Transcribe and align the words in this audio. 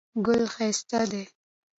ګل 0.25 0.43
ښایسته 0.53 1.01
دی. 1.11 1.23